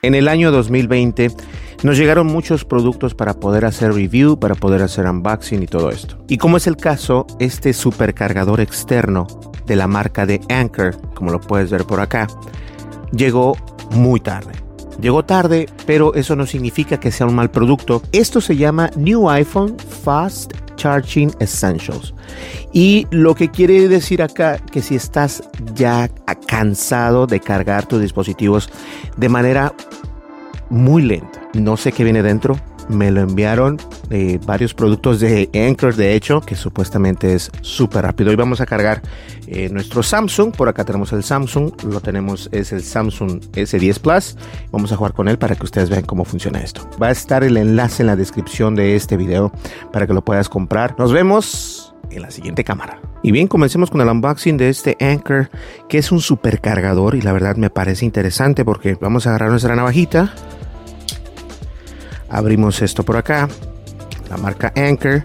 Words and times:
En 0.00 0.14
el 0.14 0.28
año 0.28 0.52
2020 0.52 1.32
nos 1.82 1.98
llegaron 1.98 2.28
muchos 2.28 2.64
productos 2.64 3.16
para 3.16 3.34
poder 3.34 3.64
hacer 3.64 3.92
review, 3.92 4.38
para 4.38 4.54
poder 4.54 4.80
hacer 4.80 5.06
unboxing 5.06 5.64
y 5.64 5.66
todo 5.66 5.90
esto. 5.90 6.24
Y 6.28 6.38
como 6.38 6.56
es 6.56 6.68
el 6.68 6.76
caso, 6.76 7.26
este 7.40 7.72
supercargador 7.72 8.60
externo 8.60 9.26
de 9.66 9.74
la 9.74 9.88
marca 9.88 10.24
de 10.24 10.40
Anchor, 10.48 11.00
como 11.14 11.32
lo 11.32 11.40
puedes 11.40 11.70
ver 11.72 11.84
por 11.84 11.98
acá, 11.98 12.28
llegó 13.10 13.56
muy 13.90 14.20
tarde. 14.20 14.52
Llegó 15.00 15.24
tarde, 15.24 15.68
pero 15.84 16.14
eso 16.14 16.36
no 16.36 16.46
significa 16.46 17.00
que 17.00 17.10
sea 17.10 17.26
un 17.26 17.34
mal 17.34 17.50
producto. 17.50 18.00
Esto 18.12 18.40
se 18.40 18.56
llama 18.56 18.90
New 18.96 19.28
iPhone 19.28 19.76
Fast 19.78 20.52
Charging 20.78 21.30
Essentials. 21.40 22.14
Y 22.72 23.06
lo 23.10 23.34
que 23.34 23.50
quiere 23.50 23.88
decir 23.88 24.22
acá 24.22 24.56
que 24.56 24.80
si 24.80 24.94
estás 24.94 25.42
ya 25.74 26.08
cansado 26.46 27.26
de 27.26 27.40
cargar 27.40 27.84
tus 27.84 28.00
dispositivos 28.00 28.70
de 29.18 29.28
manera 29.28 29.74
muy 30.70 31.02
lenta, 31.02 31.42
no 31.54 31.76
sé 31.76 31.92
qué 31.92 32.04
viene 32.04 32.22
dentro, 32.22 32.58
me 32.88 33.10
lo 33.10 33.20
enviaron 33.20 33.78
eh, 34.10 34.38
varios 34.44 34.74
productos 34.74 35.20
de 35.20 35.50
Anchor, 35.54 35.94
de 35.96 36.14
hecho, 36.14 36.40
que 36.40 36.54
supuestamente 36.54 37.34
es 37.34 37.50
súper 37.60 38.02
rápido. 38.02 38.30
Hoy 38.30 38.36
vamos 38.36 38.60
a 38.60 38.66
cargar 38.66 39.02
eh, 39.46 39.68
nuestro 39.70 40.02
Samsung. 40.02 40.52
Por 40.54 40.68
acá 40.68 40.84
tenemos 40.84 41.12
el 41.12 41.22
Samsung, 41.22 41.72
lo 41.84 42.00
tenemos, 42.00 42.48
es 42.52 42.72
el 42.72 42.82
Samsung 42.82 43.40
S10 43.52 44.00
Plus. 44.00 44.36
Vamos 44.70 44.92
a 44.92 44.96
jugar 44.96 45.12
con 45.12 45.28
él 45.28 45.38
para 45.38 45.54
que 45.54 45.64
ustedes 45.64 45.90
vean 45.90 46.02
cómo 46.02 46.24
funciona 46.24 46.60
esto. 46.60 46.88
Va 47.00 47.08
a 47.08 47.12
estar 47.12 47.44
el 47.44 47.56
enlace 47.56 48.02
en 48.02 48.08
la 48.08 48.16
descripción 48.16 48.74
de 48.74 48.96
este 48.96 49.16
video 49.16 49.52
para 49.92 50.06
que 50.06 50.14
lo 50.14 50.24
puedas 50.24 50.48
comprar. 50.48 50.94
Nos 50.98 51.12
vemos 51.12 51.94
en 52.10 52.22
la 52.22 52.30
siguiente 52.30 52.64
cámara. 52.64 53.00
Y 53.22 53.32
bien, 53.32 53.48
comencemos 53.48 53.90
con 53.90 54.00
el 54.00 54.08
unboxing 54.08 54.56
de 54.56 54.68
este 54.68 54.96
Anchor, 55.00 55.50
que 55.88 55.98
es 55.98 56.12
un 56.12 56.20
supercargador 56.20 57.16
y 57.16 57.20
la 57.20 57.32
verdad 57.32 57.56
me 57.56 57.68
parece 57.68 58.04
interesante 58.04 58.64
porque 58.64 58.96
vamos 59.00 59.26
a 59.26 59.30
agarrar 59.30 59.50
nuestra 59.50 59.74
navajita 59.74 60.32
abrimos 62.28 62.82
esto 62.82 63.04
por 63.04 63.16
acá 63.16 63.48
la 64.28 64.36
marca 64.36 64.72
Anchor. 64.76 65.24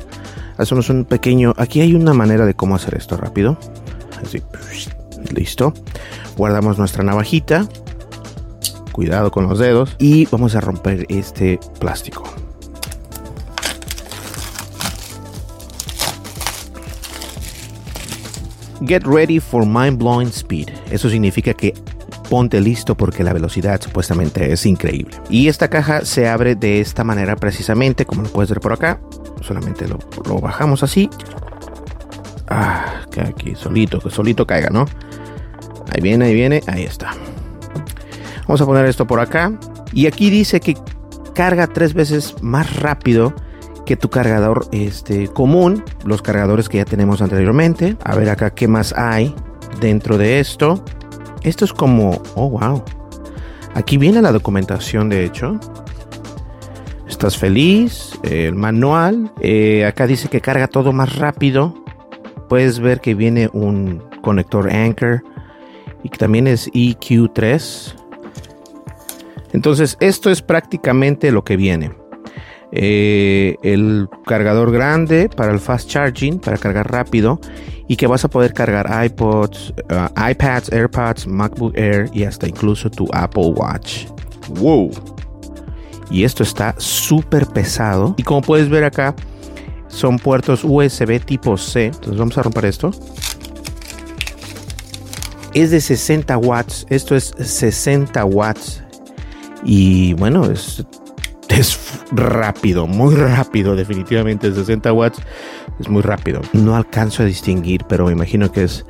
Hacemos 0.57 0.89
un 0.89 1.05
pequeño 1.05 1.53
aquí 1.57 1.81
hay 1.81 1.95
una 1.95 2.13
manera 2.13 2.45
de 2.45 2.53
cómo 2.53 2.75
hacer 2.75 2.95
esto 2.95 3.17
rápido. 3.17 3.57
Así 4.21 4.41
listo. 5.33 5.73
Guardamos 6.37 6.77
nuestra 6.77 7.03
navajita. 7.03 7.67
Cuidado 8.91 9.31
con 9.31 9.47
los 9.47 9.59
dedos. 9.59 9.95
Y 9.99 10.25
vamos 10.27 10.55
a 10.55 10.61
romper 10.61 11.05
este 11.09 11.59
plástico. 11.79 12.23
Get 18.85 19.03
ready 19.05 19.39
for 19.39 19.65
mind 19.65 19.97
blowing 19.97 20.27
speed. 20.27 20.69
Eso 20.91 21.09
significa 21.09 21.53
que 21.53 21.73
ponte 22.33 22.59
listo 22.59 22.97
porque 22.97 23.23
la 23.23 23.31
velocidad 23.31 23.79
supuestamente 23.79 24.51
es 24.51 24.65
increíble. 24.65 25.15
Y 25.29 25.49
esta 25.49 25.67
caja 25.67 26.03
se 26.03 26.27
abre 26.27 26.55
de 26.55 26.81
esta 26.81 27.03
manera 27.03 27.35
precisamente, 27.35 28.07
como 28.07 28.23
lo 28.23 28.29
puedes 28.29 28.49
ver 28.49 28.59
por 28.59 28.73
acá. 28.73 28.99
Solamente 29.41 29.85
lo, 29.87 29.99
bajamos 30.39 30.81
así. 30.81 31.11
Ah, 32.47 33.03
que 33.11 33.21
aquí 33.21 33.53
solito, 33.53 33.99
que 33.99 34.09
solito 34.09 34.47
caiga, 34.47 34.71
¿no? 34.71 34.85
Ahí 35.91 36.01
viene, 36.01 36.25
ahí 36.25 36.33
viene, 36.33 36.63
ahí 36.65 36.81
está. 36.81 37.11
Vamos 38.47 38.61
a 38.61 38.65
poner 38.65 38.87
esto 38.87 39.05
por 39.05 39.19
acá. 39.19 39.53
Y 39.91 40.07
aquí 40.07 40.31
dice 40.31 40.59
que 40.59 40.75
carga 41.35 41.67
tres 41.67 41.93
veces 41.93 42.33
más 42.41 42.77
rápido 42.77 43.35
que 43.85 43.95
tu 43.95 44.09
cargador 44.09 44.65
este, 44.71 45.27
común, 45.27 45.83
los 46.03 46.23
cargadores 46.23 46.67
que 46.67 46.77
ya 46.77 46.85
tenemos 46.85 47.21
anteriormente. 47.21 47.95
A 48.03 48.15
ver 48.15 48.31
acá 48.31 48.55
qué 48.55 48.67
más 48.67 48.91
hay 48.97 49.35
dentro 49.79 50.17
de 50.17 50.39
esto. 50.39 50.83
Esto 51.43 51.65
es 51.65 51.73
como, 51.73 52.21
oh 52.35 52.49
wow. 52.49 52.83
Aquí 53.75 53.97
viene 53.97 54.21
la 54.21 54.31
documentación, 54.31 55.09
de 55.09 55.25
hecho. 55.25 55.59
Estás 57.07 57.37
feliz, 57.37 58.19
el 58.23 58.55
manual. 58.55 59.31
Eh, 59.39 59.85
acá 59.85 60.07
dice 60.07 60.29
que 60.29 60.41
carga 60.41 60.67
todo 60.67 60.93
más 60.93 61.17
rápido. 61.17 61.73
Puedes 62.49 62.79
ver 62.79 63.01
que 63.01 63.15
viene 63.15 63.49
un 63.51 64.03
conector 64.21 64.71
Anchor 64.71 65.23
y 66.03 66.09
que 66.09 66.17
también 66.17 66.47
es 66.47 66.71
EQ3. 66.71 67.95
Entonces, 69.53 69.97
esto 69.99 70.29
es 70.29 70.41
prácticamente 70.41 71.31
lo 71.31 71.43
que 71.43 71.57
viene. 71.57 72.02
Eh, 72.75 73.55
el 73.61 74.09
cargador 74.25 74.71
grande 74.71 75.29
para 75.29 75.51
el 75.51 75.59
fast 75.59 75.87
charging, 75.87 76.39
para 76.39 76.57
cargar 76.57 76.91
rápido, 76.91 77.39
y 77.87 77.95
que 77.95 78.07
vas 78.07 78.25
a 78.25 78.29
poder 78.29 78.51
cargar 78.53 78.89
iPods, 79.05 79.75
uh, 79.91 80.29
iPads, 80.29 80.71
AirPods, 80.71 81.27
MacBook 81.27 81.77
Air 81.77 82.09
y 82.13 82.23
hasta 82.23 82.47
incluso 82.47 82.89
tu 82.89 83.07
Apple 83.13 83.53
Watch. 83.55 84.07
¡Wow! 84.59 84.89
Y 86.09 86.23
esto 86.23 86.41
está 86.41 86.73
súper 86.79 87.45
pesado. 87.45 88.15
Y 88.17 88.23
como 88.23 88.41
puedes 88.41 88.69
ver 88.69 88.85
acá, 88.85 89.13
son 89.87 90.17
puertos 90.17 90.63
USB 90.63 91.23
tipo 91.23 91.57
C. 91.57 91.85
Entonces 91.85 92.17
vamos 92.17 92.37
a 92.39 92.41
romper 92.41 92.65
esto. 92.65 92.89
Es 95.53 95.69
de 95.69 95.79
60 95.79 96.35
watts. 96.39 96.87
Esto 96.89 97.15
es 97.15 97.35
60 97.37 98.25
watts. 98.25 98.81
Y 99.63 100.13
bueno, 100.13 100.45
es 100.45 100.83
es 101.53 101.77
rápido, 102.13 102.87
muy 102.87 103.15
rápido, 103.15 103.75
definitivamente 103.75 104.53
60 104.53 104.93
watts 104.93 105.19
es 105.79 105.89
muy 105.89 106.01
rápido. 106.01 106.41
No 106.53 106.75
alcanzo 106.75 107.23
a 107.23 107.25
distinguir, 107.25 107.85
pero 107.87 108.05
me 108.05 108.13
imagino 108.13 108.51
que 108.51 108.63
es 108.63 108.85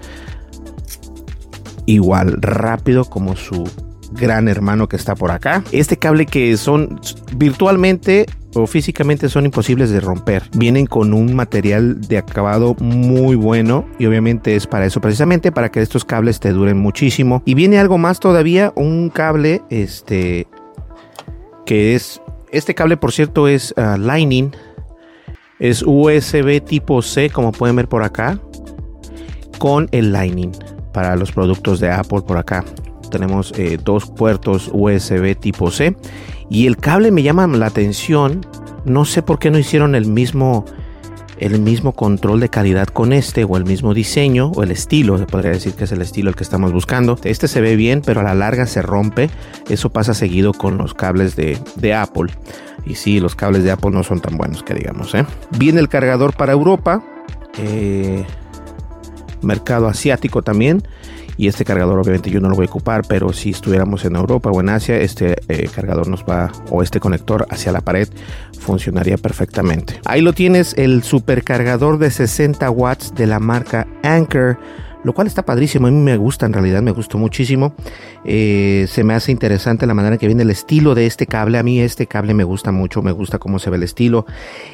igual 1.86 2.42
rápido 2.42 3.06
como 3.06 3.36
su 3.36 3.64
gran 4.12 4.48
hermano 4.48 4.88
que 4.88 4.96
está 4.96 5.16
por 5.16 5.32
acá. 5.32 5.64
Este 5.72 5.98
cable 5.98 6.26
que 6.26 6.56
son 6.58 7.00
virtualmente 7.36 8.26
o 8.56 8.68
físicamente 8.68 9.30
son 9.30 9.46
imposibles 9.46 9.90
de 9.90 10.00
romper. 10.00 10.44
Vienen 10.56 10.86
con 10.86 11.14
un 11.14 11.36
material 11.36 12.02
de 12.02 12.20
acabado 12.20 12.76
muy 12.80 13.36
bueno 13.36 13.86
y 13.98 14.06
obviamente 14.06 14.56
es 14.56 14.68
para 14.68 14.86
eso 14.86 15.02
precisamente 15.02 15.52
para 15.52 15.70
que 15.70 15.82
estos 15.82 16.06
cables 16.06 16.40
te 16.40 16.52
duren 16.52 16.78
muchísimo. 16.78 17.42
Y 17.46 17.56
viene 17.56 17.80
algo 17.80 17.98
más 17.98 18.20
todavía, 18.20 18.72
un 18.76 19.10
cable 19.10 19.62
este 19.70 20.48
que 21.66 21.96
es 21.96 22.22
este 22.54 22.76
cable, 22.76 22.98
por 22.98 23.12
cierto, 23.12 23.48
es 23.48 23.74
uh, 23.78 23.98
Lightning. 23.98 24.52
Es 25.60 25.84
USB 25.86 26.64
tipo 26.64 27.02
C, 27.02 27.30
como 27.30 27.52
pueden 27.52 27.76
ver 27.76 27.90
por 27.90 28.04
acá. 28.04 28.40
Con 29.58 29.90
el 29.92 30.12
Lightning 30.12 30.52
para 30.94 31.16
los 31.16 31.32
productos 31.32 31.80
de 31.80 31.92
Apple 31.92 32.22
por 32.22 32.38
acá. 32.38 32.64
Tenemos 33.10 33.54
eh, 33.58 33.78
dos 33.84 34.10
puertos 34.10 34.70
USB 34.72 35.36
tipo 35.36 35.72
C. 35.72 35.96
Y 36.50 36.68
el 36.68 36.78
cable 36.78 37.12
me 37.12 37.24
llama 37.24 37.48
la 37.48 37.66
atención. 37.66 38.46
No 38.86 39.06
sé 39.06 39.24
por 39.24 39.40
qué 39.40 39.50
no 39.50 39.58
hicieron 39.58 39.96
el 39.96 40.06
mismo 40.06 40.66
el 41.44 41.60
mismo 41.60 41.92
control 41.92 42.40
de 42.40 42.48
calidad 42.48 42.88
con 42.88 43.12
este 43.12 43.44
o 43.44 43.58
el 43.58 43.66
mismo 43.66 43.94
diseño 43.94 44.54
o 44.56 44.64
el 44.64 44.72
estilo, 44.72 45.18
se 45.18 45.26
podría 45.26 45.52
decir 45.52 45.74
que 45.74 45.84
es 45.84 45.92
el 45.92 46.02
estilo 46.02 46.30
el 46.30 46.38
que 46.38 46.44
estamos 46.44 46.72
buscando. 46.72 47.20
Este 47.26 47.50
se 47.50 47.60
ve 47.60 47.76
bien, 47.76 48.02
pero 48.04 48.22
a 48.22 48.24
la 48.24 48.34
larga 48.34 48.66
se 48.66 48.82
rompe. 48.82 49.30
Eso 49.70 49.92
pasa 49.92 50.14
seguido 50.14 50.54
con 50.54 50.78
los 50.78 50.94
cables 50.94 51.36
de, 51.36 51.58
de 51.76 51.94
Apple. 51.94 52.32
Y 52.86 52.96
sí, 52.96 53.20
los 53.20 53.36
cables 53.36 53.66
de 53.66 53.72
Apple 53.72 53.92
no 53.92 54.04
son 54.04 54.22
tan 54.22 54.38
buenos 54.38 54.64
que 54.64 54.74
digamos. 54.74 55.14
¿eh? 55.16 55.26
Viene 55.58 55.82
el 55.82 55.90
cargador 55.90 56.34
para 56.34 56.54
Europa. 56.54 57.04
Eh, 57.58 58.24
mercado 59.42 59.90
asiático 59.90 60.44
también 60.44 60.82
y 61.38 61.48
este 61.48 61.66
cargador 61.66 62.00
obviamente 62.00 62.30
yo 62.30 62.40
no 62.40 62.50
lo 62.50 62.56
voy 62.56 62.66
a 62.68 62.70
ocupar 62.70 63.04
pero 63.08 63.34
si 63.34 63.52
estuviéramos 63.52 64.06
en 64.06 64.16
Europa 64.16 64.50
o 64.52 64.60
en 64.60 64.70
Asia 64.70 64.98
este 64.98 65.36
eh, 65.48 65.68
cargador 65.74 66.08
nos 66.08 66.24
va 66.24 66.52
o 66.70 66.82
este 66.82 67.00
conector 67.00 67.46
hacia 67.50 67.72
la 67.72 67.82
pared 67.82 68.08
funcionaría 68.60 69.18
perfectamente 69.18 70.00
ahí 70.06 70.22
lo 70.22 70.34
tienes 70.34 70.74
el 70.78 71.04
supercargador 71.04 71.98
de 71.98 72.12
60 72.12 72.70
watts 72.70 73.14
de 73.16 73.28
la 73.28 73.40
marca 73.40 73.88
Anker 74.04 74.58
lo 75.04 75.14
cual 75.14 75.28
está 75.28 75.44
padrísimo, 75.44 75.88
a 75.88 75.92
mí 75.92 75.98
me 75.98 76.18
gusta, 76.18 76.46
en 76.46 76.54
realidad 76.54 76.82
me 76.82 76.92
gustó 76.92 77.18
muchísimo. 77.18 77.76
Eh, 78.24 78.86
se 78.88 79.04
me 79.04 79.14
hace 79.14 79.32
interesante 79.32 79.86
la 79.86 79.94
manera 79.94 80.18
que 80.18 80.28
viene 80.28 80.44
el 80.44 80.50
estilo 80.50 80.96
de 80.96 81.06
este 81.06 81.28
cable. 81.28 81.58
A 81.58 81.64
mí 81.64 81.80
este 81.80 82.08
cable 82.08 82.34
me 82.34 82.44
gusta 82.44 82.72
mucho, 82.72 83.02
me 83.02 83.12
gusta 83.12 83.38
cómo 83.38 83.60
se 83.60 83.70
ve 83.70 83.78
el 83.78 83.84
estilo. 83.84 84.26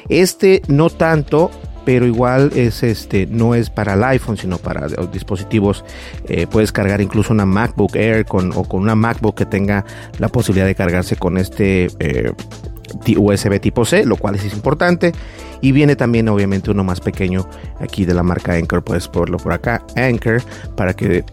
Este 0.08 0.62
no 0.68 0.88
tanto, 0.88 1.50
pero 1.84 2.06
igual 2.06 2.52
es 2.54 2.82
este 2.82 3.26
no 3.26 3.54
es 3.54 3.70
para 3.70 3.94
el 3.94 4.04
iPhone 4.04 4.36
sino 4.36 4.58
para 4.58 4.86
dispositivos 5.12 5.84
eh, 6.28 6.46
puedes 6.46 6.72
cargar 6.72 7.00
incluso 7.00 7.32
una 7.32 7.46
MacBook 7.46 7.96
Air 7.96 8.26
o 8.30 8.64
con 8.64 8.82
una 8.82 8.94
MacBook 8.94 9.36
que 9.36 9.46
tenga 9.46 9.84
la 10.18 10.28
posibilidad 10.28 10.66
de 10.66 10.74
cargarse 10.74 11.16
con 11.16 11.38
este 11.38 11.88
eh, 11.98 12.32
USB 13.16 13.60
tipo 13.60 13.84
C 13.84 14.04
lo 14.04 14.16
cual 14.16 14.34
es 14.34 14.52
importante. 14.52 15.12
Y 15.62 15.72
viene 15.72 15.94
también 15.94 16.28
obviamente 16.28 16.70
uno 16.70 16.84
más 16.84 17.00
pequeño 17.00 17.46
aquí 17.78 18.04
de 18.04 18.14
la 18.14 18.22
marca 18.22 18.54
Anchor 18.54 18.82
puedes 18.82 19.08
ponerlo 19.08 19.36
por 19.36 19.52
acá 19.52 19.84
Anchor 19.94 20.42
para 20.74 20.94
que 20.94 21.24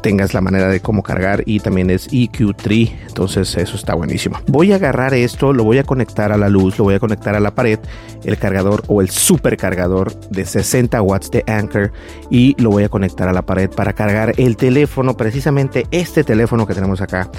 tengas 0.00 0.34
la 0.34 0.40
manera 0.40 0.68
de 0.68 0.80
cómo 0.80 1.02
cargar 1.02 1.42
y 1.46 1.60
también 1.60 1.90
es 1.90 2.10
EQ3 2.10 2.92
entonces 3.08 3.56
eso 3.56 3.76
está 3.76 3.94
buenísimo. 3.94 4.38
Voy 4.46 4.72
a 4.72 4.76
agarrar 4.76 5.14
esto 5.14 5.52
lo 5.52 5.64
voy 5.64 5.78
a 5.78 5.84
conectar 5.84 6.32
a 6.32 6.36
la 6.36 6.48
luz 6.48 6.78
lo 6.78 6.84
voy 6.84 6.94
a 6.94 7.00
conectar 7.00 7.34
a 7.34 7.40
la 7.40 7.54
pared 7.54 7.78
el 8.24 8.38
cargador 8.38 8.82
o 8.86 9.00
el 9.00 9.10
supercargador 9.10 10.14
de 10.30 10.44
60 10.44 11.00
watts 11.02 11.30
de 11.30 11.44
Anchor 11.46 11.92
y 12.30 12.60
lo 12.62 12.70
voy 12.70 12.84
a 12.84 12.88
conectar 12.88 13.28
a 13.28 13.32
la 13.32 13.42
pared 13.42 13.70
para 13.70 13.92
cargar 13.92 14.34
el 14.36 14.56
teléfono 14.56 15.16
precisamente 15.16 15.86
este 15.90 16.24
teléfono 16.24 16.66
que 16.66 16.74
tenemos 16.74 17.00
acá 17.00 17.30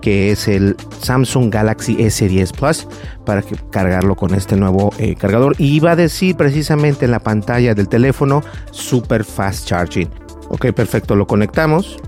que 0.00 0.32
es 0.32 0.48
el 0.48 0.76
Samsung 1.00 1.52
Galaxy 1.52 1.96
S10 1.96 2.56
Plus 2.56 2.88
para 3.24 3.42
cargarlo 3.70 4.16
con 4.16 4.34
este 4.34 4.56
nuevo 4.56 4.92
eh, 4.98 5.14
cargador. 5.14 5.54
Y 5.58 5.80
va 5.80 5.92
a 5.92 5.96
decir 5.96 6.36
precisamente 6.36 7.04
en 7.04 7.10
la 7.10 7.20
pantalla 7.20 7.74
del 7.74 7.88
teléfono 7.88 8.42
super 8.70 9.24
fast 9.24 9.66
charging. 9.66 10.08
Ok 10.48 10.72
perfecto 10.72 11.14
lo 11.14 11.26
conectamos 11.26 11.98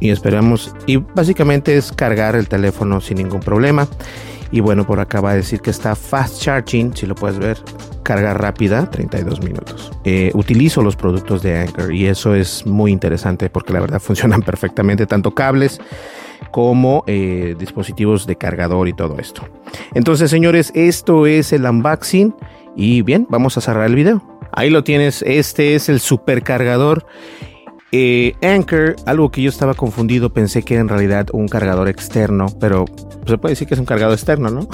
y 0.00 0.10
esperamos 0.10 0.74
y 0.86 0.96
básicamente 0.96 1.76
es 1.76 1.92
cargar 1.92 2.36
el 2.36 2.48
teléfono 2.48 3.00
sin 3.00 3.18
ningún 3.18 3.40
problema. 3.40 3.88
Y 4.50 4.60
bueno 4.60 4.86
por 4.86 5.00
acá 5.00 5.20
va 5.20 5.32
a 5.32 5.34
decir 5.34 5.60
que 5.60 5.70
está 5.70 5.94
fast 5.94 6.40
charging 6.40 6.96
si 6.96 7.06
lo 7.06 7.14
puedes 7.14 7.38
ver 7.38 7.58
carga 8.02 8.32
rápida 8.32 8.88
32 8.88 9.42
minutos. 9.42 9.92
Eh, 10.04 10.30
utilizo 10.32 10.80
los 10.80 10.96
productos 10.96 11.42
de 11.42 11.58
Anchor 11.58 11.92
y 11.92 12.06
eso 12.06 12.34
es 12.34 12.64
muy 12.64 12.90
interesante 12.90 13.50
porque 13.50 13.74
la 13.74 13.80
verdad 13.80 14.00
funcionan 14.00 14.42
perfectamente 14.42 15.06
tanto 15.06 15.34
cables 15.34 15.80
como 16.50 17.04
eh, 17.06 17.54
dispositivos 17.58 18.26
de 18.26 18.36
cargador 18.36 18.88
y 18.88 18.94
todo 18.94 19.18
esto. 19.18 19.42
Entonces 19.92 20.30
señores 20.30 20.72
esto 20.74 21.26
es 21.26 21.52
el 21.52 21.66
unboxing 21.66 22.34
y 22.74 23.02
bien 23.02 23.26
vamos 23.28 23.58
a 23.58 23.60
cerrar 23.60 23.84
el 23.84 23.94
video. 23.94 24.22
Ahí 24.52 24.70
lo 24.70 24.84
tienes 24.84 25.22
este 25.26 25.74
es 25.74 25.90
el 25.90 26.00
supercargador 26.00 27.04
eh, 27.90 28.34
Anchor, 28.42 28.96
algo 29.06 29.30
que 29.30 29.40
yo 29.40 29.48
estaba 29.48 29.72
confundido, 29.72 30.32
pensé 30.32 30.62
que 30.62 30.74
era 30.74 30.82
en 30.82 30.88
realidad 30.88 31.28
un 31.32 31.48
cargador 31.48 31.88
externo, 31.88 32.46
pero 32.60 32.84
se 33.26 33.38
puede 33.38 33.52
decir 33.52 33.66
que 33.66 33.74
es 33.74 33.80
un 33.80 33.86
cargador 33.86 34.14
externo, 34.14 34.50
¿no? 34.50 34.68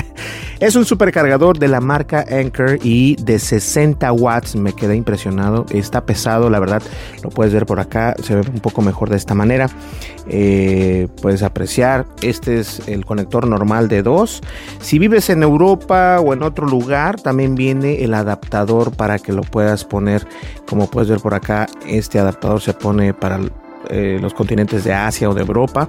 es 0.60 0.74
un 0.74 0.84
supercargador 0.84 1.58
de 1.58 1.68
la 1.68 1.80
marca 1.80 2.24
Anchor 2.28 2.78
y 2.82 3.16
de 3.22 3.38
60 3.38 4.10
watts, 4.12 4.56
me 4.56 4.72
quedé 4.72 4.96
impresionado, 4.96 5.66
está 5.70 6.04
pesado, 6.04 6.50
la 6.50 6.58
verdad, 6.58 6.82
lo 7.22 7.30
puedes 7.30 7.52
ver 7.52 7.64
por 7.64 7.78
acá, 7.78 8.16
se 8.22 8.34
ve 8.34 8.42
un 8.52 8.60
poco 8.60 8.82
mejor 8.82 9.08
de 9.10 9.16
esta 9.16 9.34
manera, 9.34 9.68
eh, 10.28 11.08
puedes 11.22 11.42
apreciar, 11.42 12.06
este 12.22 12.58
es 12.58 12.82
el 12.88 13.04
conector 13.04 13.46
normal 13.46 13.88
de 13.88 14.02
2, 14.02 14.40
si 14.80 14.98
vives 14.98 15.30
en 15.30 15.42
Europa 15.42 16.20
o 16.20 16.32
en 16.32 16.42
otro 16.42 16.66
lugar, 16.66 17.20
también 17.20 17.54
viene 17.54 18.02
el 18.04 18.14
adaptador 18.14 18.92
para 18.96 19.18
que 19.18 19.32
lo 19.32 19.42
puedas 19.42 19.84
poner, 19.84 20.26
como 20.68 20.88
puedes 20.88 21.08
ver 21.08 21.20
por 21.20 21.34
acá, 21.34 21.68
este 21.86 22.18
adaptador 22.18 22.47
se 22.58 22.72
pone 22.72 23.14
para 23.14 23.40
eh, 23.90 24.18
los 24.20 24.34
continentes 24.34 24.84
de 24.84 24.92
Asia 24.92 25.28
o 25.28 25.34
de 25.34 25.42
Europa. 25.42 25.88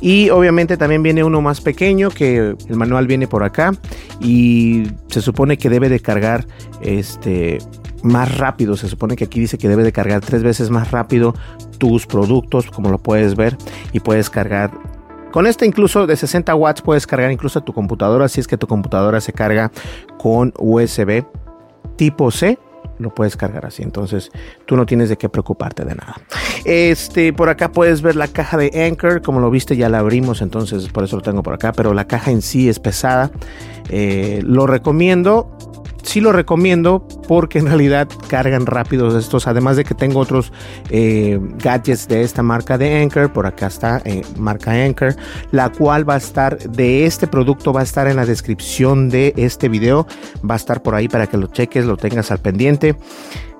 Y 0.00 0.30
obviamente 0.30 0.76
también 0.76 1.02
viene 1.02 1.22
uno 1.22 1.42
más 1.42 1.60
pequeño 1.60 2.10
que 2.10 2.56
el 2.68 2.76
manual 2.76 3.06
viene 3.06 3.28
por 3.28 3.42
acá 3.44 3.72
y 4.18 4.84
se 5.08 5.20
supone 5.20 5.58
que 5.58 5.68
debe 5.68 5.90
de 5.90 6.00
cargar 6.00 6.46
este 6.80 7.58
más 8.02 8.38
rápido. 8.38 8.76
Se 8.76 8.88
supone 8.88 9.14
que 9.16 9.24
aquí 9.24 9.40
dice 9.40 9.58
que 9.58 9.68
debe 9.68 9.82
de 9.84 9.92
cargar 9.92 10.22
tres 10.22 10.42
veces 10.42 10.70
más 10.70 10.90
rápido 10.90 11.34
tus 11.76 12.06
productos, 12.06 12.70
como 12.70 12.90
lo 12.90 12.98
puedes 12.98 13.36
ver, 13.36 13.56
y 13.92 14.00
puedes 14.00 14.30
cargar. 14.30 14.70
Con 15.32 15.46
este 15.46 15.66
incluso 15.66 16.06
de 16.06 16.16
60 16.16 16.54
watts 16.54 16.82
puedes 16.82 17.06
cargar 17.06 17.30
incluso 17.30 17.60
tu 17.60 17.72
computadora 17.72 18.28
si 18.28 18.40
es 18.40 18.48
que 18.48 18.56
tu 18.56 18.66
computadora 18.66 19.20
se 19.20 19.32
carga 19.32 19.70
con 20.18 20.52
USB 20.58 21.24
tipo 21.96 22.30
C 22.30 22.58
lo 23.00 23.14
puedes 23.14 23.36
cargar 23.36 23.66
así. 23.66 23.82
Entonces 23.82 24.30
tú 24.66 24.76
no 24.76 24.86
tienes 24.86 25.08
de 25.08 25.16
qué 25.16 25.28
preocuparte 25.28 25.84
de 25.84 25.94
nada. 25.94 26.16
Este, 26.64 27.32
por 27.32 27.48
acá 27.48 27.72
puedes 27.72 28.02
ver 28.02 28.16
la 28.16 28.28
caja 28.28 28.56
de 28.56 28.86
Anchor. 28.86 29.22
Como 29.22 29.40
lo 29.40 29.50
viste, 29.50 29.76
ya 29.76 29.88
la 29.88 29.98
abrimos. 29.98 30.42
Entonces 30.42 30.88
por 30.88 31.04
eso 31.04 31.16
lo 31.16 31.22
tengo 31.22 31.42
por 31.42 31.54
acá. 31.54 31.72
Pero 31.72 31.94
la 31.94 32.06
caja 32.06 32.30
en 32.30 32.42
sí 32.42 32.68
es 32.68 32.78
pesada. 32.78 33.30
Eh, 33.88 34.40
lo 34.44 34.66
recomiendo 34.66 35.56
sí 36.02 36.20
lo 36.20 36.32
recomiendo 36.32 37.06
porque 37.28 37.58
en 37.58 37.66
realidad 37.66 38.08
cargan 38.28 38.66
rápidos 38.66 39.14
estos. 39.14 39.46
Además 39.46 39.76
de 39.76 39.84
que 39.84 39.94
tengo 39.94 40.20
otros 40.20 40.52
eh, 40.90 41.38
gadgets 41.58 42.08
de 42.08 42.22
esta 42.22 42.42
marca 42.42 42.78
de 42.78 43.02
Anchor. 43.02 43.32
Por 43.32 43.46
acá 43.46 43.66
está 43.66 44.02
eh, 44.04 44.22
marca 44.36 44.72
Anchor. 44.72 45.16
La 45.50 45.70
cual 45.70 46.08
va 46.08 46.14
a 46.14 46.18
estar 46.18 46.58
de 46.58 47.06
este 47.06 47.26
producto. 47.26 47.72
Va 47.72 47.80
a 47.80 47.84
estar 47.84 48.06
en 48.06 48.16
la 48.16 48.26
descripción 48.26 49.08
de 49.08 49.32
este 49.36 49.68
video. 49.68 50.06
Va 50.48 50.54
a 50.54 50.56
estar 50.56 50.82
por 50.82 50.94
ahí 50.94 51.08
para 51.08 51.26
que 51.26 51.36
lo 51.36 51.46
cheques, 51.48 51.84
lo 51.84 51.96
tengas 51.96 52.30
al 52.30 52.38
pendiente. 52.38 52.96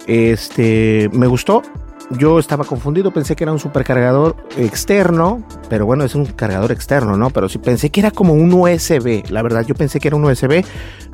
Este 0.06 1.08
me 1.12 1.26
gustó 1.26 1.62
yo 2.10 2.38
estaba 2.38 2.64
confundido, 2.64 3.12
pensé 3.12 3.36
que 3.36 3.44
era 3.44 3.52
un 3.52 3.58
supercargador 3.58 4.36
externo, 4.56 5.42
pero 5.68 5.86
bueno, 5.86 6.04
es 6.04 6.14
un 6.14 6.26
cargador 6.26 6.72
externo, 6.72 7.16
¿no? 7.16 7.30
Pero 7.30 7.48
sí 7.48 7.58
pensé 7.58 7.90
que 7.90 8.00
era 8.00 8.10
como 8.10 8.32
un 8.32 8.52
USB, 8.52 9.30
la 9.30 9.42
verdad, 9.42 9.64
yo 9.64 9.74
pensé 9.74 10.00
que 10.00 10.08
era 10.08 10.16
un 10.16 10.24
USB, 10.24 10.64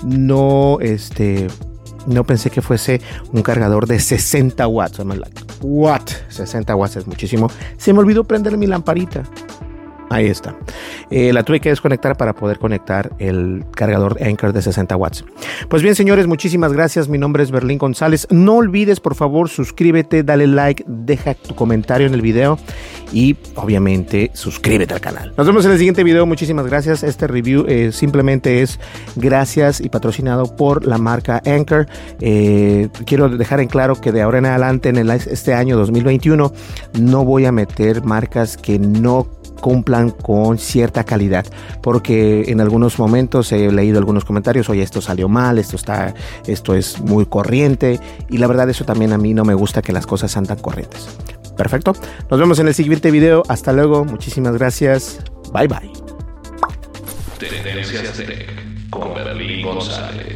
no, 0.04 0.78
este, 0.80 1.48
no 2.06 2.24
pensé 2.24 2.50
que 2.50 2.62
fuese 2.62 3.00
un 3.32 3.42
cargador 3.42 3.86
de 3.86 4.00
60 4.00 4.66
watts. 4.66 5.00
What? 5.60 6.02
60 6.28 6.74
watts 6.74 6.96
es 6.96 7.06
muchísimo. 7.06 7.50
Se 7.76 7.92
me 7.92 7.98
olvidó 7.98 8.24
prender 8.24 8.56
mi 8.56 8.66
lamparita. 8.66 9.24
Ahí 10.08 10.26
está. 10.26 10.54
Eh, 11.10 11.32
la 11.32 11.42
tuve 11.42 11.60
que 11.60 11.68
desconectar 11.68 12.16
para 12.16 12.34
poder 12.34 12.58
conectar 12.58 13.12
el 13.18 13.64
cargador 13.72 14.16
Anchor 14.22 14.52
de 14.52 14.62
60 14.62 14.96
watts. 14.96 15.24
Pues 15.68 15.82
bien, 15.82 15.94
señores, 15.94 16.26
muchísimas 16.26 16.72
gracias. 16.72 17.08
Mi 17.08 17.18
nombre 17.18 17.42
es 17.42 17.50
Berlín 17.50 17.78
González. 17.78 18.26
No 18.30 18.56
olvides, 18.56 19.00
por 19.00 19.14
favor, 19.14 19.48
suscríbete, 19.48 20.22
dale 20.22 20.46
like, 20.46 20.84
deja 20.86 21.34
tu 21.34 21.54
comentario 21.54 22.06
en 22.06 22.14
el 22.14 22.22
video 22.22 22.58
y 23.12 23.36
obviamente 23.54 24.30
suscríbete 24.34 24.94
al 24.94 25.00
canal. 25.00 25.32
Nos 25.36 25.46
vemos 25.46 25.64
en 25.64 25.72
el 25.72 25.78
siguiente 25.78 26.04
video. 26.04 26.26
Muchísimas 26.26 26.66
gracias. 26.66 27.02
Este 27.02 27.26
review 27.26 27.64
eh, 27.68 27.92
simplemente 27.92 28.62
es 28.62 28.78
gracias 29.16 29.80
y 29.80 29.88
patrocinado 29.88 30.56
por 30.56 30.86
la 30.86 30.98
marca 30.98 31.42
Anchor. 31.44 31.86
Eh, 32.20 32.88
quiero 33.06 33.28
dejar 33.28 33.60
en 33.60 33.68
claro 33.68 34.00
que 34.00 34.12
de 34.12 34.22
ahora 34.22 34.38
en 34.38 34.46
adelante, 34.46 34.88
en 34.88 35.10
este 35.10 35.54
año 35.54 35.76
2021, 35.76 36.52
no 37.00 37.24
voy 37.24 37.46
a 37.46 37.52
meter 37.52 38.02
marcas 38.02 38.56
que 38.56 38.78
no 38.78 39.26
cumplan 39.60 40.10
con 40.10 40.58
cierta 40.58 41.04
calidad. 41.04 41.46
Porque 41.82 42.44
en 42.48 42.60
algunos 42.60 42.98
momentos 42.98 43.52
he 43.52 43.70
leído 43.70 43.98
algunos 43.98 44.24
comentarios 44.24 44.68
oye 44.68 44.82
esto 44.82 45.00
salió 45.00 45.28
mal 45.28 45.58
esto 45.58 45.76
está 45.76 46.14
esto 46.46 46.74
es 46.74 47.00
muy 47.00 47.26
corriente 47.26 48.00
y 48.28 48.38
la 48.38 48.46
verdad 48.46 48.68
eso 48.70 48.84
también 48.84 49.12
a 49.12 49.18
mí 49.18 49.34
no 49.34 49.44
me 49.44 49.54
gusta 49.54 49.82
que 49.82 49.92
las 49.92 50.06
cosas 50.06 50.30
sean 50.32 50.46
tan 50.46 50.58
corrientes. 50.58 51.08
Perfecto. 51.56 51.94
Nos 52.30 52.38
vemos 52.38 52.58
en 52.58 52.68
el 52.68 52.74
siguiente 52.74 53.10
video. 53.10 53.42
Hasta 53.48 53.72
luego. 53.72 54.04
Muchísimas 54.04 54.56
gracias. 54.56 55.20
Bye 55.52 55.68
bye. 55.68 55.90
Would 58.86 59.82
you 59.82 60.35